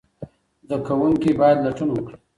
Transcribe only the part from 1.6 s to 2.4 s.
لټون وکړي.